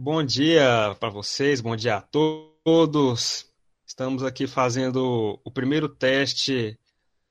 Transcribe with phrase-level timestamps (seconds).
[0.00, 3.52] Bom dia para vocês, bom dia a todos.
[3.84, 6.78] Estamos aqui fazendo o primeiro teste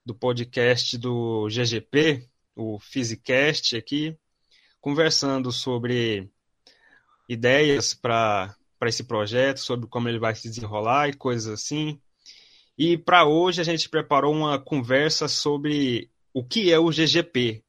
[0.06, 4.18] do podcast do GGP, o Physicast aqui,
[4.82, 6.30] conversando sobre
[7.30, 12.02] ideias para esse projeto, sobre como ele vai se desenrolar e coisas assim.
[12.78, 17.64] E para hoje a gente preparou uma conversa sobre o que é o GGP,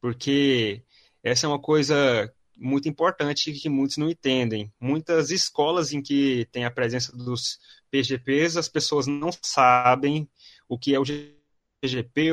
[0.00, 0.82] porque
[1.22, 4.72] essa é uma coisa muito importante que muitos não entendem.
[4.80, 7.58] Muitas escolas em que tem a presença dos
[7.90, 10.28] PGPs, as pessoas não sabem
[10.68, 11.04] o que é o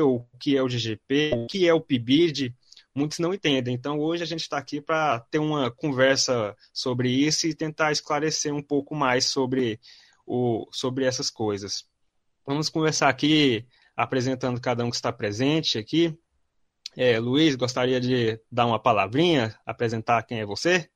[0.02, 2.54] ou o que é o GGP, o que é o PIBID,
[2.94, 3.74] muitos não entendem.
[3.74, 8.54] Então, hoje a gente está aqui para ter uma conversa sobre isso e tentar esclarecer
[8.54, 9.78] um pouco mais sobre,
[10.26, 11.84] o, sobre essas coisas.
[12.46, 13.66] Vamos conversar aqui,
[13.96, 16.16] apresentando cada um que está presente aqui.
[16.96, 20.88] É, Luiz, gostaria de dar uma palavrinha, apresentar quem é você?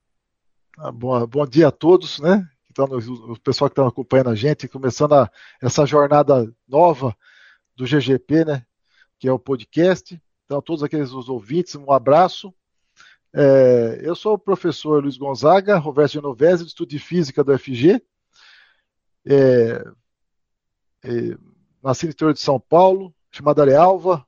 [0.78, 2.48] Ah, bom, bom dia a todos, né?
[2.70, 5.28] Então, o, pessoal que está acompanhando a gente, começando a,
[5.60, 7.16] essa jornada nova
[7.74, 8.66] do GGP, né?
[9.18, 10.22] Que é o podcast.
[10.44, 12.54] Então, todos aqueles os ouvintes, um abraço.
[13.34, 18.00] É, eu sou o professor Luiz Gonzaga, Roberto Genovese, do Estudo de Física do FG.
[19.26, 19.84] É,
[21.04, 21.36] é,
[21.82, 24.24] nasci no interior de São Paulo, chamada Arealva,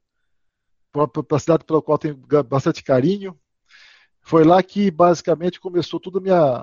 [0.93, 2.17] para a cidade pela qual tenho
[2.49, 3.39] bastante carinho.
[4.23, 6.63] Foi lá que basicamente começou tudo minha,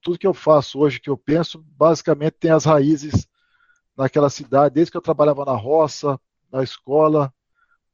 [0.00, 3.28] tudo que eu faço hoje, que eu penso, basicamente tem as raízes
[3.96, 6.18] naquela cidade, desde que eu trabalhava na roça,
[6.50, 7.32] na escola,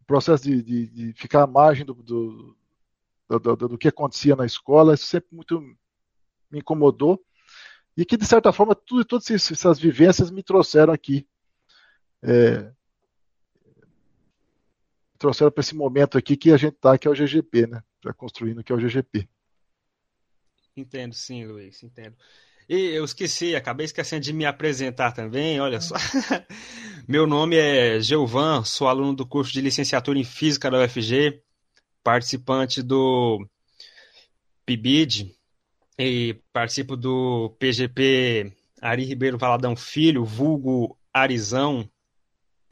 [0.00, 2.56] o processo de, de, de ficar à margem do, do,
[3.28, 5.60] do, do, que acontecia na escola, isso sempre muito
[6.50, 7.22] me incomodou.
[7.96, 11.26] E que, de certa forma, tudo, todas essas vivências me trouxeram aqui.
[12.22, 12.72] É,
[15.22, 17.80] trouxeram para esse momento aqui que a gente está, que é o GGP, né?
[18.04, 19.28] Já construindo que é o GGP.
[20.76, 22.16] Entendo, sim, Luiz, entendo.
[22.68, 25.94] E eu esqueci, acabei esquecendo de me apresentar também, olha só.
[27.06, 31.40] Meu nome é Geuvan, sou aluno do curso de licenciatura em Física da UFG,
[32.02, 33.46] participante do
[34.66, 35.36] PIBID
[35.98, 41.88] e participo do PGP Ari Ribeiro Valadão Filho, vulgo Arizão.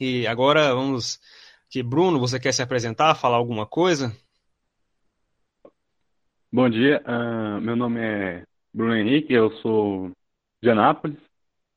[0.00, 1.21] E agora vamos
[1.70, 4.12] que Bruno, você quer se apresentar, falar alguma coisa?
[6.53, 8.44] Bom dia, uh, meu nome é
[8.75, 10.10] Bruno Henrique, eu sou
[10.60, 11.16] de Anápolis,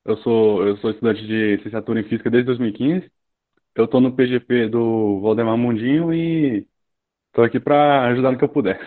[0.04, 3.12] eu sou, eu sou estudante de licenciatura em Física desde 2015,
[3.76, 6.68] eu estou no PGP do Valdemar Mundinho e
[7.28, 8.82] estou aqui para ajudar no que eu puder.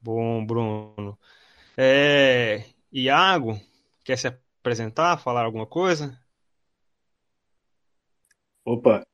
[0.00, 1.18] Bom, Bruno.
[1.76, 3.60] É, Iago,
[4.02, 6.18] quer se apresentar, falar alguma coisa?
[8.64, 9.06] Opa,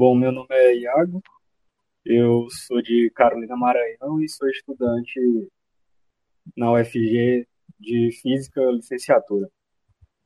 [0.00, 1.22] Bom, meu nome é Iago,
[2.06, 5.20] eu sou de Carolina Maranhão e sou estudante
[6.56, 7.46] na UFG
[7.78, 9.50] de Física Licenciatura.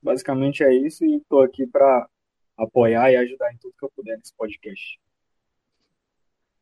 [0.01, 2.09] Basicamente é isso e estou aqui para
[2.57, 5.01] apoiar e ajudar em tudo que eu puder nesse podcast.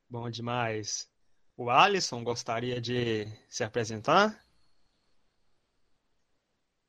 [0.08, 1.06] Bom demais.
[1.54, 4.42] O Alisson gostaria de se apresentar?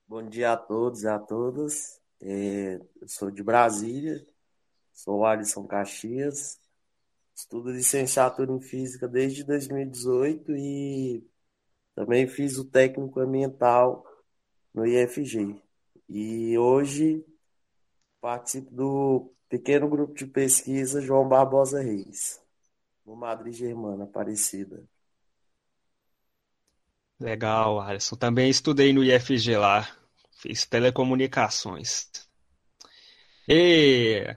[0.07, 2.01] Bom dia a todos e a todas.
[2.21, 4.25] É, eu sou de Brasília,
[4.93, 6.59] Sou Alisson Caxias,
[7.35, 11.27] estudo licenciatura em Física desde 2018 e
[11.95, 14.05] também fiz o técnico ambiental
[14.73, 15.59] no IFG.
[16.07, 17.25] E hoje
[18.21, 22.39] participo do pequeno grupo de pesquisa João Barbosa Reis,
[23.05, 24.83] no Madrid Germana, Aparecida.
[27.19, 28.15] Legal, Alisson.
[28.15, 29.87] Também estudei no IFG lá,
[30.31, 32.09] fiz telecomunicações.
[33.47, 34.35] E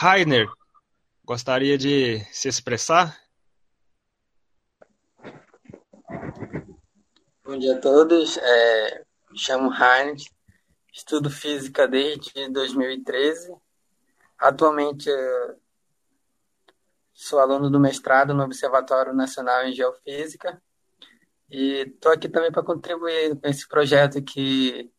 [0.00, 0.46] Rainer,
[1.24, 3.18] gostaria de se expressar?
[7.42, 8.36] Bom dia a todos.
[8.36, 10.14] É, me chamo Rainer,
[10.92, 13.52] estudo física desde 2013.
[14.38, 15.10] Atualmente
[17.12, 20.62] sou aluno do mestrado no Observatório Nacional em Geofísica
[21.50, 24.92] e estou aqui também para contribuir com esse projeto que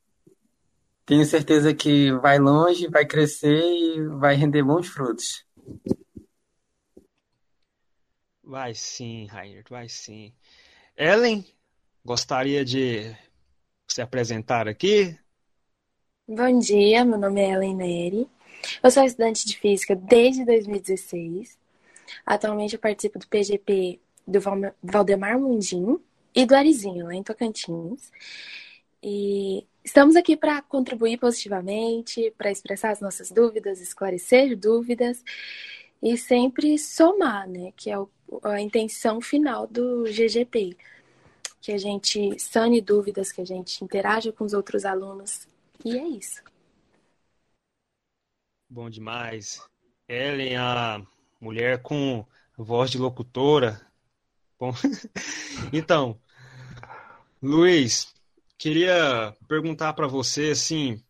[1.09, 5.43] tenho certeza que vai longe, vai crescer e vai render bons frutos.
[8.43, 10.31] Vai sim, Rainer, vai sim.
[10.95, 11.43] Ellen,
[12.05, 13.11] gostaria de
[13.87, 15.17] se apresentar aqui?
[16.27, 18.29] Bom dia, meu nome é Ellen Neri.
[18.83, 21.57] Eu sou estudante de física desde 2016.
[22.23, 24.39] Atualmente eu participo do PGP do
[24.83, 25.99] Valdemar Mundim
[26.35, 28.11] e do Arizinho, lá em Tocantins.
[29.01, 35.23] E Estamos aqui para contribuir positivamente, para expressar as nossas dúvidas, esclarecer dúvidas
[35.99, 37.73] e sempre somar, né?
[37.75, 37.95] Que é
[38.43, 40.77] a intenção final do GGP,
[41.59, 45.47] que a gente sane dúvidas, que a gente interaja com os outros alunos.
[45.83, 46.43] E é isso.
[48.69, 49.59] Bom demais.
[50.07, 51.01] Ellen, a
[51.41, 52.23] mulher com
[52.55, 53.81] voz de locutora.
[54.59, 54.71] Bom,
[55.73, 56.21] então,
[57.41, 58.13] Luiz,
[58.59, 61.01] queria perguntar para você assim,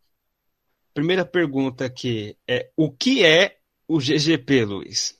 [0.94, 3.57] primeira pergunta aqui é o que é
[3.88, 5.19] o GGP, Luiz?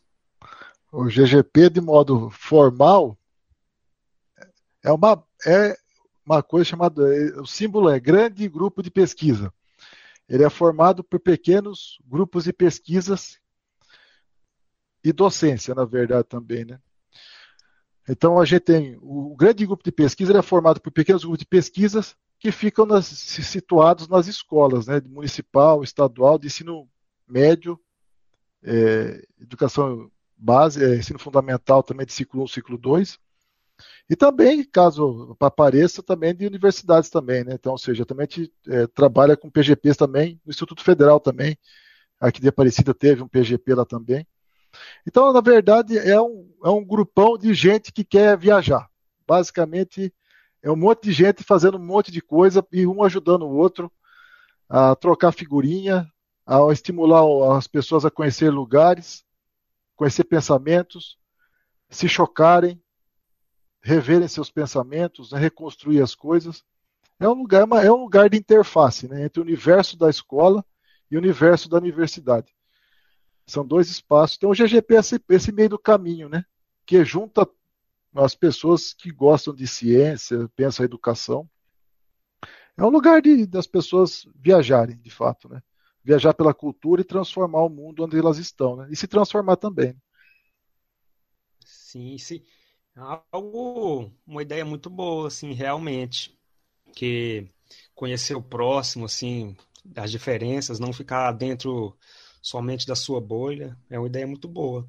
[0.92, 3.18] O GGP de modo formal
[4.84, 5.76] é uma é
[6.24, 7.02] uma coisa chamada
[7.42, 9.52] o símbolo é grande grupo de pesquisa.
[10.28, 13.40] Ele é formado por pequenos grupos de pesquisas
[15.04, 16.80] e docência, na verdade, também, né?
[18.10, 21.46] Então a gente tem o grande grupo de pesquisa é formado por pequenos grupos de
[21.46, 26.90] pesquisas que ficam nas, situados nas escolas, né, municipal, estadual, de ensino
[27.28, 27.80] médio,
[28.64, 33.20] é, educação base, é, ensino fundamental também de ciclo 1, ciclo 2,
[34.10, 37.54] e também, caso apareça, também de universidades também, né?
[37.54, 41.58] Então, ou seja, também a gente é, trabalha com PGPs também, no Instituto Federal também,
[42.20, 44.26] aqui de Aparecida teve um PGP lá também.
[45.08, 48.90] Então, na verdade, é um, é um grupão de gente que quer viajar.
[49.28, 50.14] Basicamente,
[50.62, 53.92] é um monte de gente fazendo um monte de coisa e um ajudando o outro
[54.68, 56.08] a trocar figurinha,
[56.46, 59.24] a estimular as pessoas a conhecer lugares,
[59.96, 61.18] conhecer pensamentos,
[61.90, 62.82] se chocarem,
[63.82, 66.64] reverem seus pensamentos, né, reconstruir as coisas.
[67.20, 70.64] É um lugar, é um lugar de interface né, entre o universo da escola
[71.10, 72.54] e o universo da universidade.
[73.50, 74.38] São dois espaços.
[74.38, 76.46] Então o GGP é esse, esse meio do caminho, né?
[76.86, 77.50] Que junta
[78.14, 81.50] as pessoas que gostam de ciência, pensam a educação.
[82.78, 85.62] É um lugar de, das pessoas viajarem, de fato, né?
[86.04, 88.88] Viajar pela cultura e transformar o mundo onde elas estão, né?
[88.90, 89.96] E se transformar também.
[91.66, 92.44] Sim, sim.
[93.32, 96.38] Algo, uma ideia muito boa, assim, realmente.
[96.94, 97.50] Que
[97.94, 99.56] conhecer o próximo, assim,
[99.96, 101.98] as diferenças, não ficar dentro
[102.42, 104.88] somente da sua bolha, é uma ideia muito boa.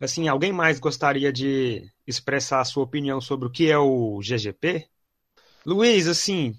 [0.00, 4.88] Assim, alguém mais gostaria de expressar a sua opinião sobre o que é o GGP?
[5.66, 6.58] Luiz, assim,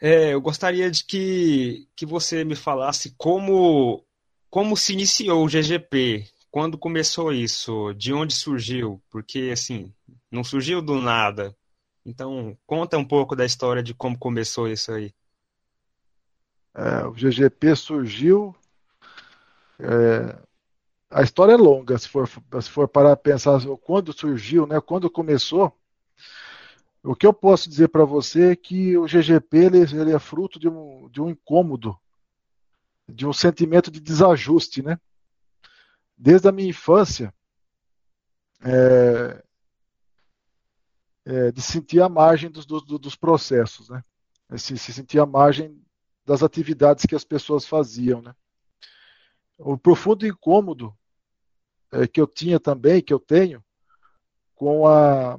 [0.00, 4.04] é, eu gostaria de que, que você me falasse como,
[4.50, 9.92] como se iniciou o GGP, quando começou isso, de onde surgiu, porque, assim,
[10.30, 11.56] não surgiu do nada.
[12.04, 15.12] Então, conta um pouco da história de como começou isso aí.
[16.74, 18.54] É, o GGP surgiu.
[19.78, 20.36] É,
[21.10, 25.72] a história é longa, se for, se for parar pensar quando surgiu, né, quando começou.
[27.04, 30.58] O que eu posso dizer para você é que o GGP ele, ele, é fruto
[30.58, 31.96] de um, de um incômodo,
[33.06, 34.98] de um sentimento de desajuste, né?
[36.16, 37.32] Desde a minha infância,
[38.64, 39.44] é,
[41.26, 44.02] é, de sentir a margem dos, dos, dos processos, né?
[44.56, 45.78] Se, se sentir a margem
[46.24, 48.34] das atividades que as pessoas faziam, né?
[49.58, 50.96] O profundo incômodo
[51.92, 53.62] é, que eu tinha também, que eu tenho,
[54.54, 55.38] com a,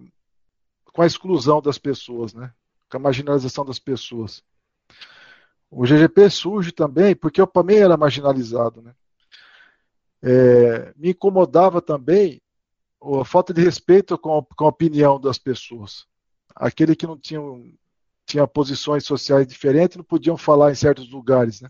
[0.94, 2.54] com a exclusão das pessoas, né?
[2.90, 4.44] com a marginalização das pessoas.
[5.70, 8.82] O GGP surge também porque eu também era marginalizado.
[8.82, 8.96] Né?
[10.22, 12.42] É, me incomodava também
[13.02, 16.08] a falta de respeito com a, com a opinião das pessoas.
[16.56, 17.42] Aquele que não tinha
[18.26, 21.70] tinha posições sociais diferentes, não podiam falar em certos lugares, né?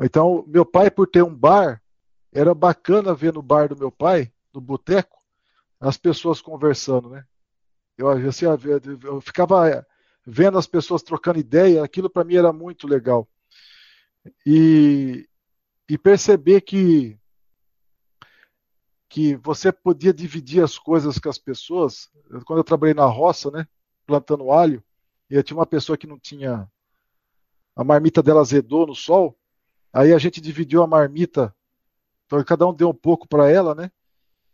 [0.00, 1.82] Então, meu pai, por ter um bar,
[2.32, 5.18] era bacana ver no bar do meu pai, no boteco,
[5.78, 7.24] as pessoas conversando, né?
[7.98, 8.46] Eu, assim,
[9.02, 9.86] eu ficava
[10.26, 13.28] vendo as pessoas trocando ideia, aquilo para mim era muito legal.
[14.46, 15.28] E,
[15.88, 17.18] e perceber que
[19.10, 22.08] que você podia dividir as coisas com as pessoas.
[22.46, 23.66] Quando eu trabalhei na roça, né,
[24.06, 24.82] plantando alho,
[25.36, 26.68] eu tinha uma pessoa que não tinha.
[27.76, 29.38] A marmita dela azedou no sol.
[29.92, 31.54] Aí a gente dividiu a marmita.
[32.26, 33.90] Então cada um deu um pouco para ela, né?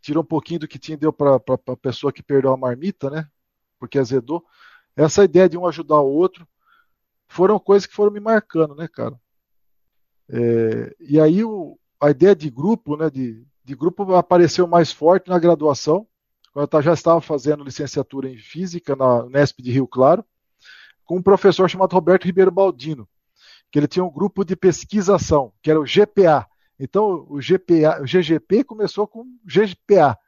[0.00, 3.28] Tirou um pouquinho do que tinha deu para a pessoa que perdeu a marmita, né?
[3.78, 4.44] Porque azedou.
[4.94, 6.46] Essa ideia de um ajudar o outro
[7.26, 9.18] foram coisas que foram me marcando, né, cara?
[10.28, 15.28] É, e aí o, a ideia de grupo, né, de, de grupo apareceu mais forte
[15.28, 16.06] na graduação,
[16.52, 20.24] quando eu já estava fazendo licenciatura em Física na Unesp de Rio Claro
[21.06, 23.08] com um professor chamado Roberto Ribeiro Baldino,
[23.70, 26.46] que ele tinha um grupo de pesquisação, que era o GPA.
[26.78, 30.18] Então, o, GPA, o GGP começou com GPA,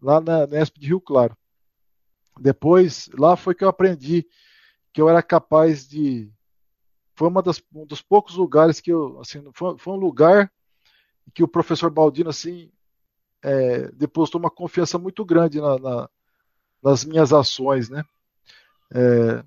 [0.00, 1.36] lá na, na ESP de Rio Claro.
[2.40, 4.26] Depois, lá foi que eu aprendi
[4.92, 6.32] que eu era capaz de.
[7.14, 9.20] Foi uma das, um dos poucos lugares que eu.
[9.20, 10.50] Assim, foi, foi um lugar
[11.34, 12.72] que o professor Baldino assim,
[13.42, 16.10] é, depositou uma confiança muito grande na, na,
[16.82, 18.02] nas minhas ações, né?
[18.94, 19.44] É,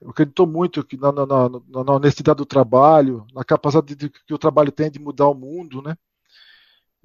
[0.00, 4.38] eu acredito muito na, na, na, na, honestidade do trabalho, na capacidade de, que o
[4.38, 5.96] trabalho tem de mudar o mundo, né?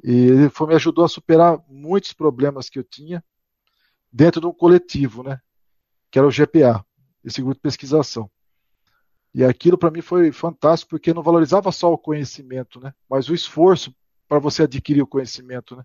[0.04, 3.24] E ele foi, me ajudou a superar muitos problemas que eu tinha
[4.12, 5.42] dentro de um coletivo, né?
[6.10, 6.86] Que era o GPA,
[7.24, 8.32] esse grupo de pesquisação.
[9.34, 12.94] E aquilo para mim foi fantástico porque não valorizava só o conhecimento, né?
[13.10, 13.94] Mas o esforço
[14.28, 15.84] para você adquirir o conhecimento, né?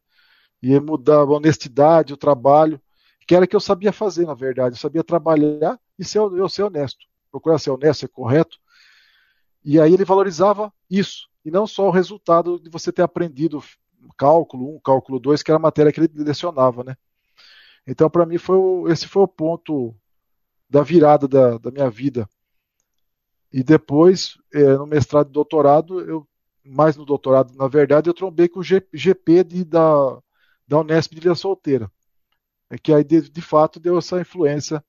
[0.62, 2.80] E mudar a honestidade, o trabalho,
[3.26, 4.76] que era que eu sabia fazer, na verdade.
[4.76, 7.06] Eu sabia trabalhar e ser, eu ser honesto.
[7.30, 8.58] Procurar ser honesto, ser correto.
[9.64, 13.62] E aí ele valorizava isso, e não só o resultado de você ter aprendido
[14.16, 16.96] cálculo 1, cálculo 2, que era a matéria que ele lecionava, né?
[17.86, 19.94] Então, para mim, foi o, esse foi o ponto
[20.68, 22.28] da virada da, da minha vida.
[23.52, 26.26] E depois, é, no mestrado e doutorado, eu,
[26.64, 30.18] mais no doutorado, na verdade, eu trombei com o G, GP de, da,
[30.66, 31.90] da Unesp de Ilha Solteira.
[32.70, 34.82] É que aí, de, de fato, deu essa influência.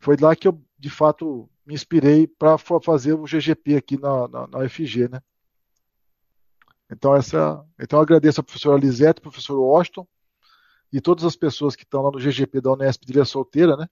[0.00, 4.46] Foi lá que eu, de fato, me inspirei para fazer o GGP aqui na, na,
[4.46, 5.20] na UFG, né?
[6.90, 10.08] Então, essa, então eu agradeço ao professor Alisete, ao professor Washington
[10.92, 13.86] e todas as pessoas que estão lá no GGP da Unesp de Ilha Solteira, né?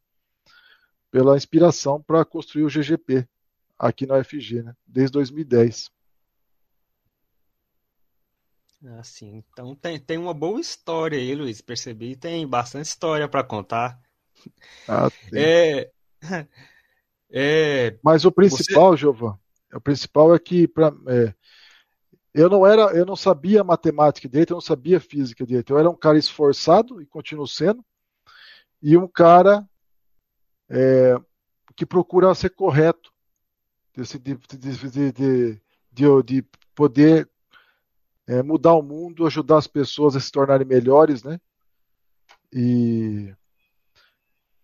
[1.11, 3.29] Pela inspiração para construir o GGP
[3.79, 4.75] aqui na UFG, né?
[4.85, 5.91] Desde 2010.
[8.99, 11.61] Assim, então tem, tem uma boa história aí, Luiz.
[11.61, 14.01] Percebi, tem bastante história para contar.
[14.89, 15.91] Ah, é,
[17.31, 18.99] é, Mas o principal, você...
[18.99, 19.39] Giovanni,
[19.73, 21.35] o principal é que pra, é,
[22.35, 25.73] eu não era, eu não sabia matemática direito, eu não sabia física direito.
[25.73, 27.85] Eu era um cara esforçado e continuo sendo,
[28.81, 29.69] e um cara
[30.69, 31.17] é,
[31.75, 33.13] que procura ser correto,
[33.93, 34.37] de,
[35.13, 36.43] de, de, de
[36.75, 37.29] poder
[38.27, 41.41] é, mudar o mundo, ajudar as pessoas a se tornarem melhores, né?
[42.53, 43.35] E,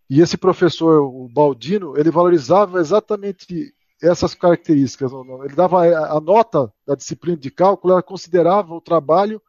[0.08, 5.12] e esse professor, o Baldino, ele valorizava exatamente essas características.
[5.12, 9.40] Ele dava a nota da disciplina de cálculo, ela considerava o trabalho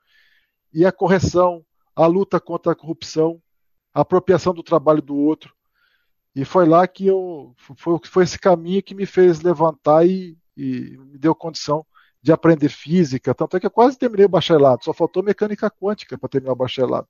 [0.73, 1.63] e a correção,
[1.95, 3.41] a luta contra a corrupção,
[3.93, 5.53] a apropriação do trabalho do outro.
[6.35, 10.97] E foi lá que eu foi, foi esse caminho que me fez levantar e, e
[10.97, 11.85] me deu condição
[12.21, 13.33] de aprender física.
[13.33, 16.57] Tanto é que eu quase terminei o bacharelado, só faltou mecânica quântica para terminar o
[16.57, 17.07] bacharelado.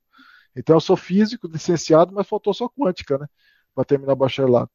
[0.56, 3.26] Então eu sou físico, licenciado, mas faltou só quântica, né?
[3.74, 4.70] Para terminar o bacharelado.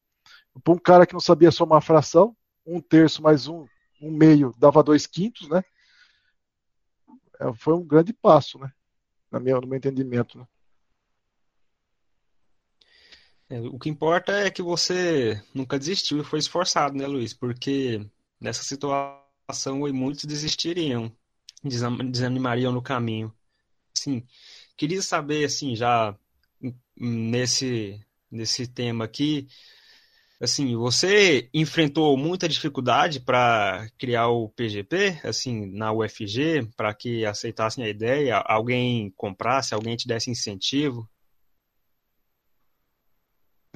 [0.63, 2.35] Para um cara que não sabia somar fração,
[2.65, 3.65] um terço mais um,
[4.01, 5.63] um meio dava dois quintos, né?
[7.39, 8.71] É, foi um grande passo, né?
[9.31, 10.37] Na minha, no meu entendimento.
[10.37, 10.47] Né?
[13.49, 17.33] É, o que importa é que você nunca desistiu e foi esforçado, né, Luiz?
[17.33, 18.05] Porque
[18.39, 21.11] nessa situação muitos desistiriam,
[21.63, 23.33] desanimariam no caminho.
[23.95, 24.25] Assim,
[24.81, 26.17] queria saber, assim, já
[26.97, 29.47] nesse, nesse tema aqui,
[30.43, 37.83] Assim, você enfrentou muita dificuldade para criar o PGP, assim, na UFG, para que aceitassem
[37.83, 41.07] a ideia, alguém comprasse, alguém te desse incentivo?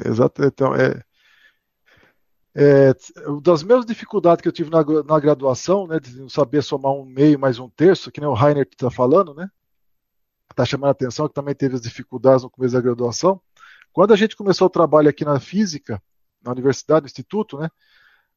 [0.04, 1.04] Exato, então, é,
[2.56, 2.96] é,
[3.44, 7.38] das mesmas dificuldades que eu tive na, na graduação, né, de saber somar um meio
[7.38, 9.48] mais um terço, que nem o Rainer está falando, né,
[10.56, 13.40] está chamando a atenção que também teve as dificuldades no começo da graduação.
[13.92, 16.02] Quando a gente começou o trabalho aqui na física,
[16.42, 17.70] na universidade, no instituto, né?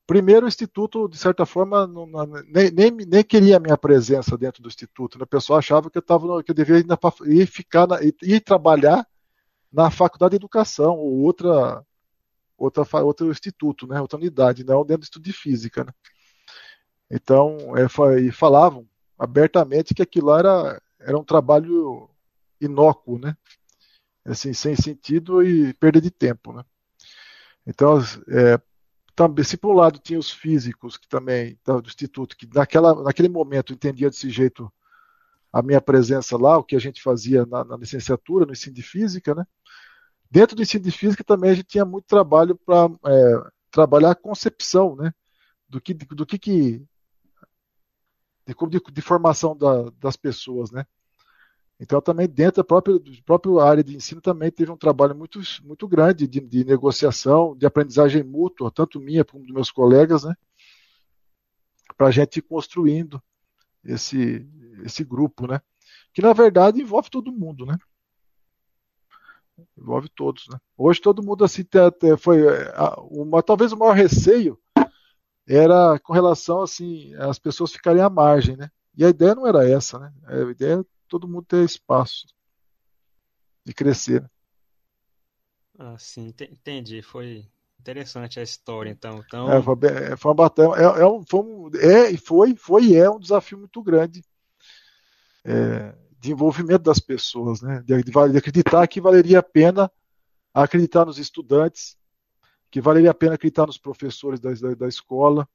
[0.07, 2.07] Primeiro, o instituto, de certa forma, não,
[2.47, 5.19] nem, nem, nem, queria a minha presença dentro do instituto.
[5.19, 5.25] Né?
[5.25, 9.07] O pessoal achava que eu, tava, que eu devia ir, ficar na, ir trabalhar
[9.71, 11.85] na faculdade de educação ou outra,
[12.57, 14.01] outra, outro instituto, né?
[14.01, 15.85] outra unidade, não dentro do estudo de física.
[15.85, 15.93] Né?
[17.11, 22.11] Então, é, foi, falavam abertamente que aquilo era, era um trabalho
[22.61, 23.35] inócuo, né?
[24.31, 26.53] assim, sem sentido e perda de tempo.
[26.53, 26.65] Né?
[27.67, 27.99] Então,
[28.29, 28.61] é,
[29.15, 33.29] também, se por um lado tinha os físicos que também do instituto que naquela, naquele
[33.29, 34.71] momento entendiam desse jeito
[35.51, 38.83] a minha presença lá, o que a gente fazia na, na licenciatura, no ensino de
[38.83, 39.47] física, né?
[40.31, 44.15] Dentro do ensino de física também a gente tinha muito trabalho para é, trabalhar a
[44.15, 45.13] concepção, né?
[45.67, 46.83] Do que, do que, que
[48.47, 50.87] de, de, de formação da, das pessoas, né?
[51.81, 55.41] Então, também dentro da própria, da própria área de ensino, também teve um trabalho muito,
[55.63, 60.35] muito grande de, de negociação, de aprendizagem mútua, tanto minha como dos meus colegas, né?
[61.97, 63.23] Para a gente ir construindo
[63.85, 64.45] esse,
[64.85, 65.61] esse grupo, né?
[66.13, 67.79] Que, na verdade, envolve todo mundo, né?
[69.77, 70.59] Envolve todos, né?
[70.77, 71.65] Hoje todo mundo, assim,
[72.19, 72.43] foi...
[73.09, 74.59] Uma, talvez o maior receio
[75.47, 78.69] era com relação, assim, as pessoas ficarem à margem, né?
[78.97, 80.13] E a ideia não era essa, né?
[80.27, 82.27] A ideia todo mundo ter espaço
[83.65, 84.29] de crescer.
[85.79, 87.03] Ah, sim, entendi.
[87.03, 87.47] Foi
[87.81, 89.23] interessante a história, então.
[89.27, 89.53] então...
[89.53, 93.09] É, foi, é, foi, uma é, é, um, foi um, é, foi, foi e é
[93.09, 94.25] um desafio muito grande
[95.45, 97.83] é, de envolvimento das pessoas, né?
[97.85, 99.91] De, de, de, acreditar que valeria a pena
[100.53, 101.97] acreditar nos estudantes,
[102.71, 105.49] que valeria a pena acreditar nos professores da, da, da escola,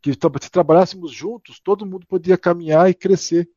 [0.00, 3.48] que se trabalhássemos juntos, todo mundo podia caminhar e crescer.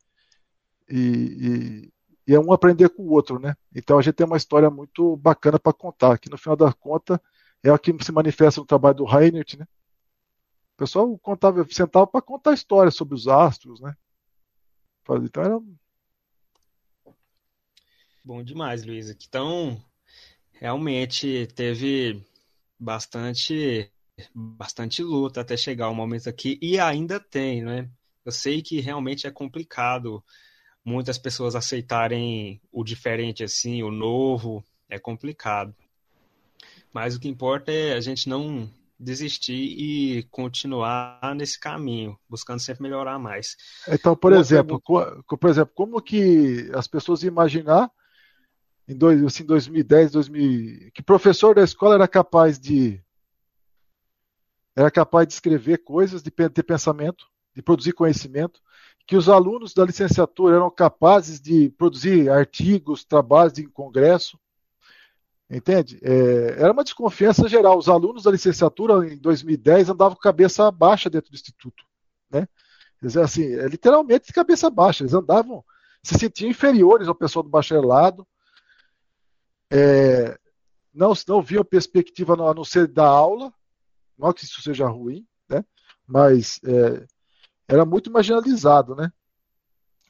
[0.89, 1.93] E, e,
[2.27, 3.55] e, é um aprender com o outro, né?
[3.75, 7.21] Então a gente tem uma história muito bacana para contar, que no final da conta
[7.63, 9.65] é o que se manifesta no trabalho do Reinert, né?
[10.75, 13.95] O pessoal contava, sentava para contar histórias sobre os astros, né?
[15.23, 15.59] Então era.
[18.23, 19.09] Bom demais, Luiz.
[19.09, 19.81] Então,
[20.51, 22.23] realmente teve
[22.79, 23.91] bastante
[24.33, 27.89] bastante luta até chegar o momento aqui e ainda tem, né?
[28.25, 30.23] Eu sei que realmente é complicado
[30.87, 35.75] muitas pessoas aceitarem o diferente assim, o novo, é complicado.
[36.93, 42.83] Mas o que importa é a gente não desistir e continuar nesse caminho, buscando sempre
[42.83, 43.57] melhorar mais.
[43.89, 45.23] Então, por Uma exemplo, pergunta...
[45.27, 47.91] por exemplo, como que as pessoas imaginar
[48.87, 53.03] em dois, assim, 2010, 2000, que professor da escola era capaz de
[54.73, 58.61] era capaz de escrever coisas, de ter pensamento, de produzir conhecimento,
[59.07, 64.37] que os alunos da licenciatura eram capazes de produzir artigos, trabalhos em congresso,
[65.49, 65.97] Entende?
[66.03, 67.77] É, era uma desconfiança geral.
[67.77, 71.85] Os alunos da licenciatura em 2010 andavam com cabeça baixa dentro do instituto.
[72.29, 72.45] Né?
[73.01, 75.03] Eles, assim, é, literalmente de cabeça baixa.
[75.03, 75.63] Eles andavam,
[76.03, 78.27] se sentiam inferiores ao pessoal do bacharelado.
[79.71, 80.37] É,
[80.93, 83.53] não, não viam perspectiva a não ser da aula.
[84.17, 85.63] Não que isso seja ruim, né?
[86.05, 87.05] mas é,
[87.67, 88.95] era muito marginalizado.
[88.95, 89.11] Né?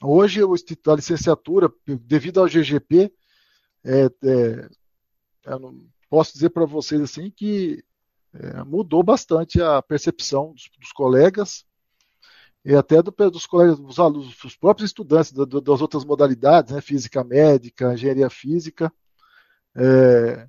[0.01, 0.41] Hoje,
[0.83, 3.11] da Licenciatura, devido ao GGP,
[3.83, 4.69] é, é,
[5.45, 7.83] eu posso dizer para vocês assim que
[8.33, 11.65] é, mudou bastante a percepção dos, dos colegas
[12.63, 16.81] e até do, dos colegas, dos alunos, dos próprios estudantes da, das outras modalidades, né,
[16.81, 18.91] física médica, engenharia física,
[19.75, 20.47] é,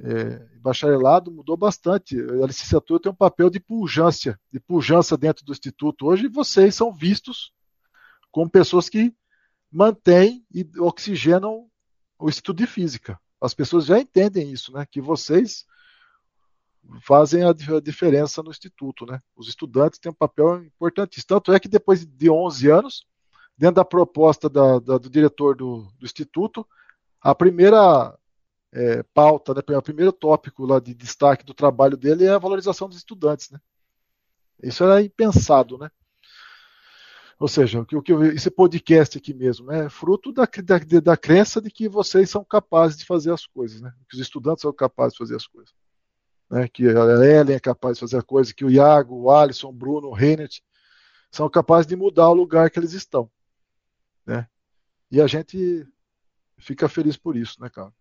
[0.00, 2.18] é, bacharelado mudou bastante.
[2.20, 6.06] A licenciatura tem um papel de pujança, de pujança dentro do instituto.
[6.06, 7.52] Hoje vocês são vistos
[8.30, 9.14] como pessoas que
[9.70, 11.68] mantêm e oxigenam
[12.18, 13.18] o estudo de física.
[13.40, 14.86] As pessoas já entendem isso, né?
[14.90, 15.64] Que vocês
[17.02, 19.20] fazem a, diferença no instituto, né?
[19.36, 21.24] Os estudantes têm um papel importante.
[21.26, 23.06] Tanto é que depois de 11 anos,
[23.56, 26.66] dentro da proposta da, da, do diretor do, do, instituto,
[27.20, 28.16] a primeira
[28.72, 32.88] é, pauta, né, o primeiro tópico lá de destaque do trabalho dele é a valorização
[32.88, 33.58] dos estudantes, né?
[34.62, 35.90] Isso era impensado, né?
[37.38, 41.70] Ou seja, o que, esse podcast aqui mesmo é fruto da, da, da crença de
[41.70, 43.94] que vocês são capazes de fazer as coisas, né?
[44.08, 45.72] que os estudantes são capazes de fazer as coisas.
[46.50, 46.66] Né?
[46.66, 49.72] Que a Ellen é capaz de fazer a coisa, que o Iago, o Alisson, o
[49.72, 50.60] Bruno, o Reinert
[51.30, 53.30] são capazes de mudar o lugar que eles estão.
[54.26, 54.48] Né?
[55.08, 55.86] E a gente
[56.58, 57.92] fica feliz por isso, né, cara?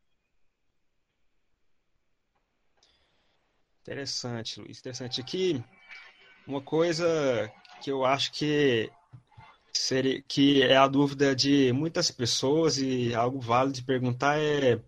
[3.88, 4.80] Interessante, Luiz.
[4.80, 5.22] Interessante.
[5.22, 5.64] Aqui,
[6.46, 7.50] uma coisa
[7.82, 8.92] que eu acho que
[9.72, 14.84] seria, que é a dúvida de muitas pessoas e algo válido de perguntar é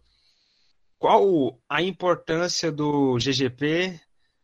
[0.98, 3.98] qual a importância do GGP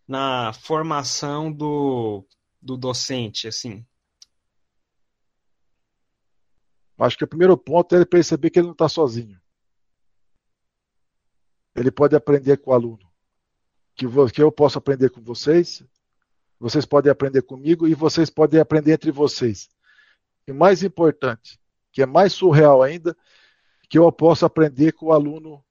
[0.08, 2.26] na formação do,
[2.62, 3.86] do docente, assim?
[6.98, 9.38] Acho que o primeiro ponto é ele perceber que ele não está sozinho.
[11.76, 13.15] Ele pode aprender com o aluno.
[13.96, 15.84] Que, que eu posso aprender com vocês,
[16.60, 19.70] vocês podem aprender comigo e vocês podem aprender entre vocês.
[20.48, 21.60] E mais importante,
[21.92, 23.16] que é mais surreal ainda,
[23.90, 25.64] que eu posso aprender com o aluno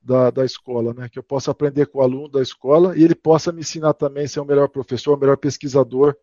[0.00, 1.08] da, da escola, né?
[1.08, 4.24] Que eu possa aprender com o aluno da escola e ele possa me ensinar também
[4.24, 6.16] a ser o melhor professor, o melhor pesquisador,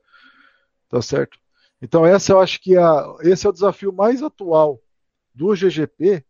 [0.90, 1.38] tá certo?
[1.82, 4.82] Então essa eu acho que é a, esse é o desafio mais atual
[5.34, 6.26] do GGP,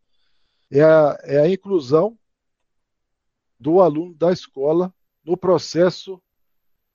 [0.70, 2.17] é a, é a inclusão
[3.60, 4.93] do aluno da escola
[5.27, 6.19] no processo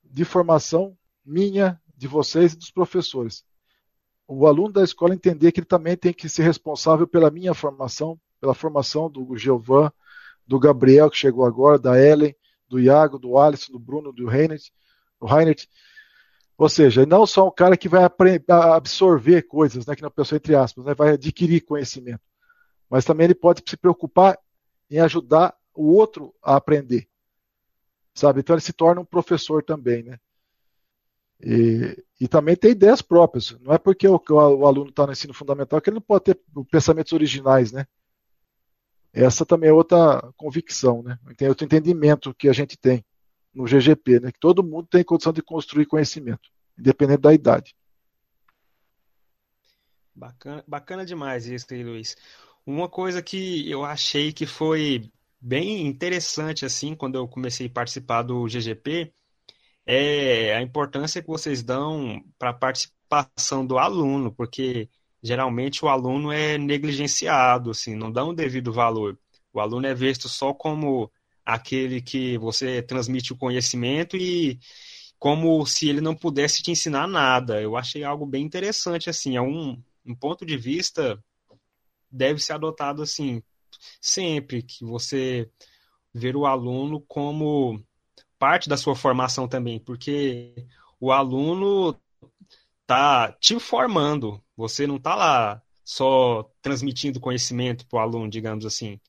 [0.03, 3.45] de formação minha, de vocês e dos professores
[4.27, 8.19] o aluno da escola entender que ele também tem que ser responsável pela minha formação,
[8.39, 9.91] pela formação do Giovan,
[10.45, 12.35] do Gabriel, que chegou agora, da Ellen,
[12.67, 14.69] do Iago, do Alisson, do Bruno, do Reinert,
[15.19, 15.65] do Reinert.
[16.57, 18.03] Ou seja, não só um cara que vai
[18.49, 22.21] absorver coisas, né, que não pessoa entre aspas, né, vai adquirir conhecimento,
[22.89, 24.37] mas também ele pode se preocupar
[24.89, 27.07] em ajudar o outro a aprender,
[28.13, 28.39] sabe?
[28.39, 30.19] Então ele se torna um professor também, né?
[31.41, 33.51] E, e também tem ideias próprias.
[33.59, 36.39] Não é porque o, o aluno está no ensino fundamental que ele não pode ter
[36.71, 37.85] pensamentos originais, né?
[39.11, 41.19] Essa também é outra convicção, né?
[41.37, 43.05] Tem outro entendimento que a gente tem
[43.53, 44.31] no GGP, né?
[44.31, 46.49] Que todo mundo tem condição de construir conhecimento,
[46.79, 47.75] independente da idade.
[50.15, 52.15] Bacana, bacana demais isso aí, Luiz.
[52.65, 55.11] Uma coisa que eu achei que foi
[55.43, 59.13] bem interessante assim quando eu comecei a participar do GGP
[59.85, 64.89] é a importância que vocês dão para a participação do aluno, porque
[65.21, 69.19] geralmente o aluno é negligenciado, assim, não dá um devido valor.
[69.51, 71.11] O aluno é visto só como
[71.45, 74.57] aquele que você transmite o conhecimento e
[75.19, 77.61] como se ele não pudesse te ensinar nada.
[77.61, 81.21] Eu achei algo bem interessante, assim, é um, um ponto de vista
[82.09, 83.43] deve ser adotado assim
[84.01, 85.49] sempre que você
[86.13, 87.83] ver o aluno como
[88.37, 90.53] parte da sua formação também, porque
[90.99, 91.99] o aluno
[92.85, 98.99] tá te formando, você não tá lá só transmitindo conhecimento para o aluno, digamos assim.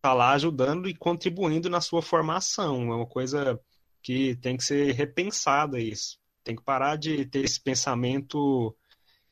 [0.00, 2.92] Tá lá ajudando e contribuindo na sua formação.
[2.92, 3.58] É uma coisa
[4.02, 6.18] que tem que ser repensada isso.
[6.42, 8.76] Tem que parar de ter esse pensamento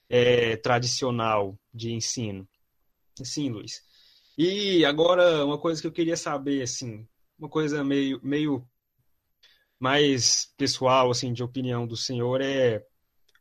[0.08, 2.48] é, tradicional de ensino.
[3.22, 3.82] Sim, Luiz.
[4.42, 7.07] E agora, uma coisa que eu queria saber, assim,
[7.38, 8.66] uma coisa meio, meio
[9.79, 12.83] mais pessoal, assim, de opinião do senhor é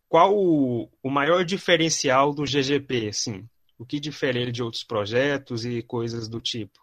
[0.10, 3.48] qual o, o maior diferencial do GGP, assim?
[3.78, 6.78] O que difere ele de outros projetos e coisas do tipo?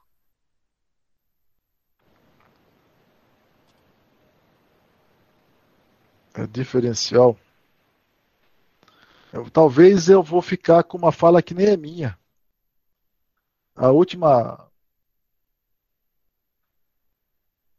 [6.33, 7.39] É diferencial.
[9.31, 12.19] Eu, talvez eu vou ficar com uma fala que nem é minha
[13.77, 14.71] a última.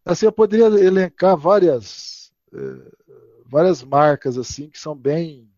[0.05, 2.91] Assim, eu poderia elencar várias, eh,
[3.45, 5.51] várias marcas assim que são bem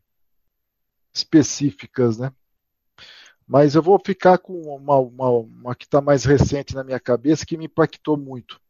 [1.13, 2.34] específicas, né?
[3.47, 7.45] Mas eu vou ficar com uma, uma, uma que está mais recente na minha cabeça
[7.45, 8.62] que me impactou muito.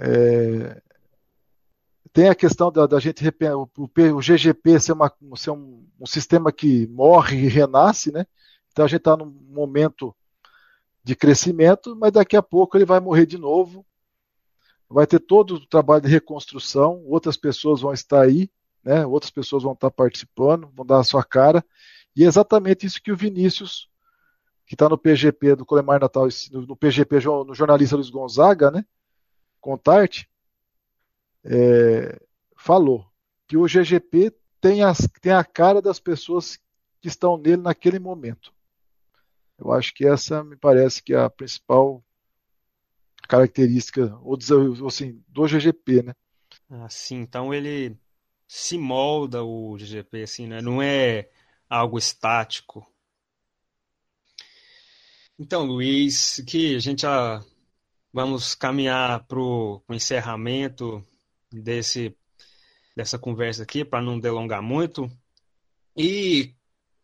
[0.00, 0.82] É,
[2.12, 3.22] tem a questão da, da gente
[3.54, 8.26] o, o, GGP ser, uma, ser um, um, sistema que morre e renasce, né?
[8.76, 10.14] Então a gente está num momento
[11.02, 13.86] de crescimento, mas daqui a pouco ele vai morrer de novo.
[14.86, 18.50] Vai ter todo o trabalho de reconstrução, outras pessoas vão estar aí,
[18.84, 19.06] né?
[19.06, 21.64] outras pessoas vão estar participando, vão dar a sua cara.
[22.14, 23.88] E é exatamente isso que o Vinícius,
[24.66, 28.84] que está no PGP do Colemar Natal, no PGP no jornalista Luiz Gonzaga, né?
[29.58, 30.28] Contarte,
[31.42, 32.20] é,
[32.54, 33.06] falou
[33.48, 36.58] que o GGP tem, as, tem a cara das pessoas
[37.00, 38.54] que estão nele naquele momento.
[39.58, 42.04] Eu acho que essa me parece que é a principal
[43.28, 44.38] característica ou
[44.86, 46.14] assim, do GGP, né?
[46.84, 47.96] Assim, então ele
[48.46, 50.60] se molda o GGP, assim, né?
[50.60, 51.30] Não é
[51.68, 52.86] algo estático.
[55.38, 57.44] Então, Luiz, que a gente já
[58.12, 61.04] vamos caminhar para o encerramento
[61.52, 62.16] desse
[62.96, 65.10] dessa conversa aqui, para não delongar muito.
[65.94, 66.54] E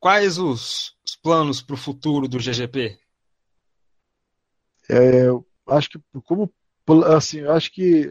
[0.03, 2.99] quais os, os planos para o futuro do GGP?
[4.91, 5.29] É,
[5.69, 6.53] acho que como
[7.17, 8.11] assim, acho que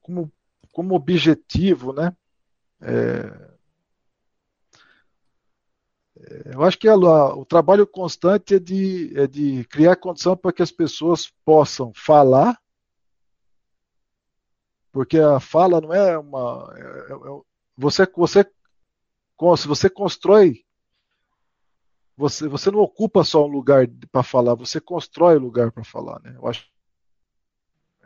[0.00, 0.32] como,
[0.72, 2.16] como objetivo, né?
[2.80, 3.56] É,
[6.16, 10.54] é eu acho que a, o trabalho constante é de, é de criar condição para
[10.54, 12.58] que as pessoas possam falar,
[14.90, 16.72] porque a fala não é uma.
[16.74, 17.40] É, é,
[17.76, 18.50] você, você
[19.56, 20.64] se você constrói,
[22.16, 26.20] você, você não ocupa só um lugar para falar, você constrói lugar para falar.
[26.20, 26.34] Né?
[26.36, 26.66] Eu acho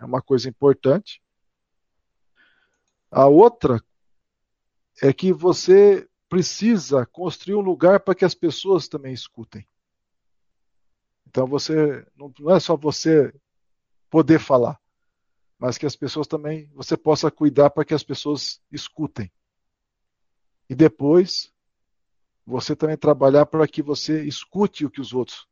[0.00, 1.22] é uma coisa importante.
[3.10, 3.84] A outra
[5.02, 9.66] é que você precisa construir um lugar para que as pessoas também escutem.
[11.26, 13.32] Então você não, não é só você
[14.08, 14.80] poder falar,
[15.58, 19.30] mas que as pessoas também você possa cuidar para que as pessoas escutem.
[20.70, 21.52] E depois,
[22.46, 25.48] você também trabalhar para que você escute o que os outros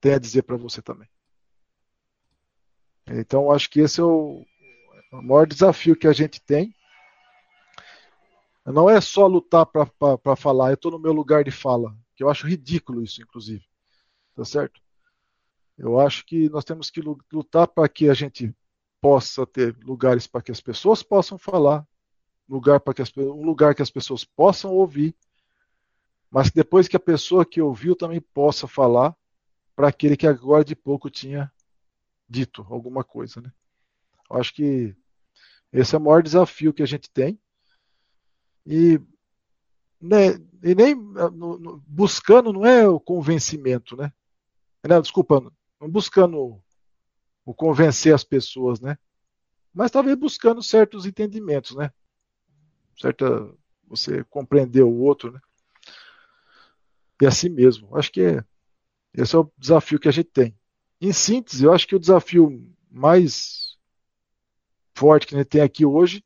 [0.00, 1.06] têm a dizer para você também.
[3.06, 4.42] Então, acho que esse é o,
[5.12, 6.74] maior desafio que a gente tem.
[8.64, 12.30] Não é só lutar para falar, eu estou no meu lugar de fala, que eu
[12.30, 13.62] acho ridículo isso, inclusive.
[14.34, 14.80] Tá certo?
[15.76, 18.56] Eu acho que nós temos que lutar para que a gente
[18.98, 21.86] possa ter lugares para que as pessoas possam falar,
[22.48, 25.14] lugar para que as, um lugar que as pessoas possam ouvir,
[26.30, 29.16] mas depois que a pessoa que ouviu também possa falar
[29.74, 31.52] para aquele que agora de pouco tinha
[32.28, 33.52] dito alguma coisa, né?
[34.30, 34.96] Eu acho que
[35.72, 37.38] esse é o maior desafio que a gente tem.
[38.66, 39.00] E
[40.00, 44.12] né, e nem no, no, buscando não é o convencimento, né?
[44.86, 45.40] Não, desculpa,
[45.80, 46.62] não buscando
[47.44, 48.98] o convencer as pessoas, né?
[49.72, 51.90] Mas talvez buscando certos entendimentos, né?
[53.00, 53.50] Certa
[53.86, 55.40] você compreender o outro, né?
[57.20, 57.96] E assim mesmo.
[57.96, 58.44] Acho que é,
[59.14, 60.56] esse é o desafio que a gente tem.
[61.00, 63.76] Em síntese, eu acho que o desafio mais
[64.94, 66.24] forte que a gente tem aqui hoje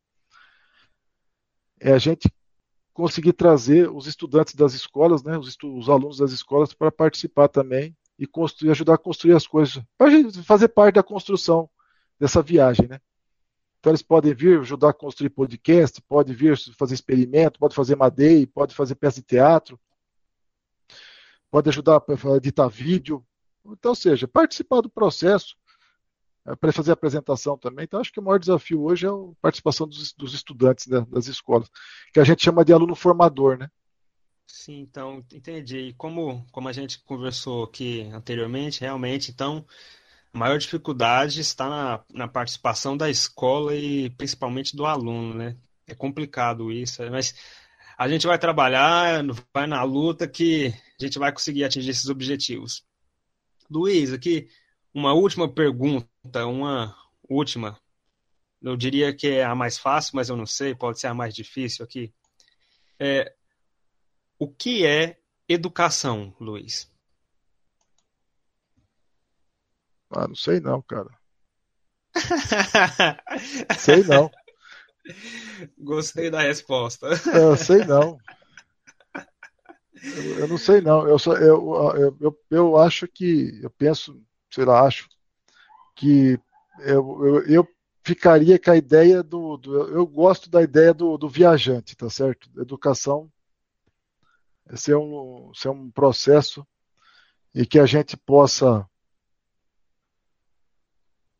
[1.81, 2.33] é a gente
[2.93, 7.97] conseguir trazer os estudantes das escolas, né, os, os alunos das escolas para participar também
[8.19, 10.11] e construir, ajudar a construir as coisas, para
[10.43, 11.71] fazer parte da construção
[12.19, 13.01] dessa viagem, né?
[13.79, 18.51] Então eles podem vir ajudar a construir podcast, pode vir fazer experimento, pode fazer madeira,
[18.53, 19.79] pode fazer peça de teatro,
[21.51, 23.25] pode ajudar a editar vídeo.
[23.65, 25.57] Então, ou seja, participar do processo
[26.47, 27.85] é, para fazer a apresentação também.
[27.85, 31.27] Então, acho que o maior desafio hoje é a participação dos, dos estudantes né, das
[31.27, 31.71] escolas,
[32.13, 33.71] que a gente chama de aluno formador, né?
[34.47, 35.79] Sim, então, entendi.
[35.79, 39.65] E como, como a gente conversou aqui anteriormente, realmente, então,
[40.33, 45.57] a maior dificuldade está na, na participação da escola e principalmente do aluno, né?
[45.87, 47.35] É complicado isso, mas
[47.97, 52.85] a gente vai trabalhar, vai na luta que a gente vai conseguir atingir esses objetivos.
[53.71, 54.49] Luiz, aqui
[54.93, 56.97] uma última pergunta, uma
[57.29, 57.79] última.
[58.61, 61.35] Eu diria que é a mais fácil, mas eu não sei, pode ser a mais
[61.35, 62.13] difícil aqui.
[62.99, 63.33] É,
[64.39, 66.91] o que é educação, Luiz?
[70.11, 71.11] Ah, não sei não, cara.
[73.79, 74.31] sei não.
[75.79, 77.09] Gostei da resposta.
[77.35, 78.19] Eu sei não.
[80.03, 81.07] Eu, eu, não sei não.
[81.07, 85.09] Eu, só, eu, eu, eu, eu acho que, eu penso sei lá, acho
[85.95, 86.39] que
[86.81, 87.69] eu, eu, eu
[88.03, 92.49] ficaria com a ideia do, do, Eu gosto da ideia do, do viajante, tá certo?
[92.61, 93.31] Educação
[94.75, 96.67] ser um, ser um processo
[97.55, 98.87] e que a gente possa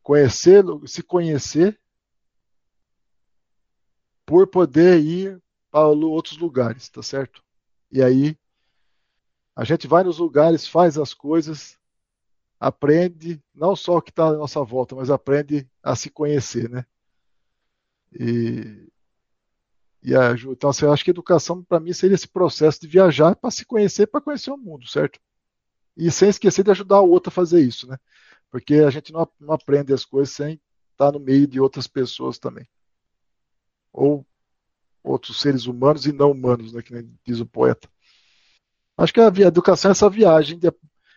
[0.09, 1.79] conhecer, se conhecer
[4.25, 7.43] por poder ir para outros lugares, tá certo?
[7.91, 8.35] E aí
[9.55, 11.77] a gente vai nos lugares, faz as coisas
[12.59, 16.87] aprende não só o que está à nossa volta, mas aprende a se conhecer, né?
[18.11, 18.89] E,
[20.01, 23.35] e a, então, assim, eu acho que educação para mim seria esse processo de viajar
[23.35, 25.19] para se conhecer, para conhecer o mundo, certo?
[25.95, 27.99] E sem esquecer de ajudar o outro a fazer isso, né?
[28.51, 30.59] Porque a gente não, não aprende as coisas sem
[30.91, 32.67] estar no meio de outras pessoas também.
[33.93, 34.25] Ou
[35.03, 37.89] outros seres humanos e não humanos, né, que diz o poeta.
[38.97, 40.67] Acho que a educação é essa viagem de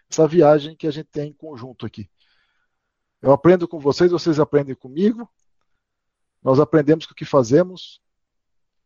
[0.08, 2.08] essa viagem que a gente tem em conjunto aqui.
[3.20, 5.28] Eu aprendo com vocês, vocês aprendem comigo.
[6.42, 8.00] Nós aprendemos com o que fazemos,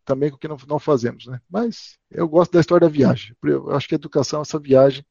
[0.05, 1.41] também com o que não, não fazemos, né?
[1.49, 3.35] Mas eu gosto da história da viagem.
[3.43, 5.05] Eu acho que a educação é essa viagem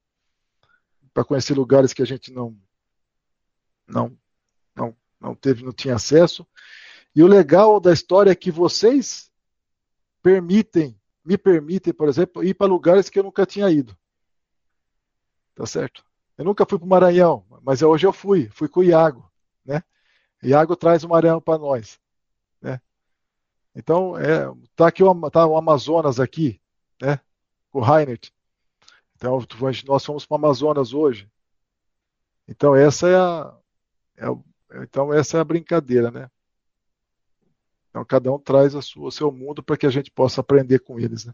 [1.14, 2.58] para conhecer lugares que a gente não
[3.88, 4.18] não
[4.76, 6.46] não não teve, não tinha acesso.
[7.16, 9.32] E o legal da história é que vocês
[10.22, 13.98] permitem, me permitem, por exemplo, ir para lugares que eu nunca tinha ido.
[15.56, 16.04] Tá certo?
[16.38, 19.32] Eu nunca fui para o Maranhão, mas hoje eu fui, fui com o Iago,
[19.64, 19.82] né?
[20.44, 21.98] Iago traz o Maranhão para nós,
[22.62, 22.82] né?
[23.74, 26.62] Então, é, tá aqui o, tá o Amazonas aqui,
[27.02, 27.20] né?
[27.72, 28.32] O Reinert.
[29.16, 29.40] Então,
[29.88, 31.32] nós fomos para o Amazonas hoje.
[32.48, 33.58] Então, essa é a,
[34.18, 36.30] é, então, essa é a brincadeira, né?
[37.90, 40.80] Então, cada um traz a sua, o seu mundo para que a gente possa aprender
[40.80, 41.34] com eles, né?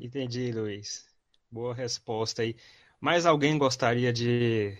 [0.00, 1.06] Entendi, Luiz.
[1.50, 2.56] Boa resposta aí.
[3.00, 4.76] Mais alguém gostaria de,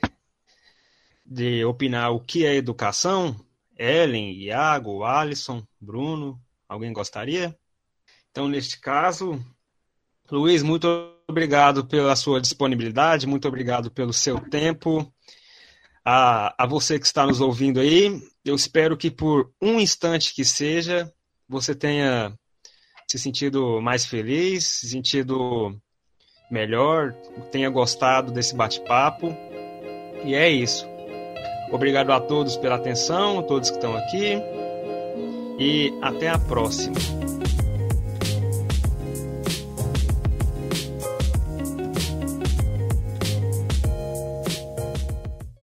[1.25, 3.37] de opinar o que é educação?
[3.79, 7.57] Ellen, Iago, Alisson, Bruno, alguém gostaria?
[8.31, 9.45] Então, neste caso,
[10.31, 10.87] Luiz, muito
[11.29, 15.13] obrigado pela sua disponibilidade, muito obrigado pelo seu tempo.
[16.09, 20.45] A, a você que está nos ouvindo aí, eu espero que por um instante que
[20.45, 21.13] seja,
[21.49, 22.33] você tenha
[23.11, 25.77] se sentido mais feliz, se sentido
[26.49, 27.13] melhor,
[27.51, 29.37] tenha gostado desse bate-papo.
[30.25, 30.87] E é isso.
[31.73, 34.41] Obrigado a todos pela atenção, todos que estão aqui.
[35.59, 36.95] E até a próxima.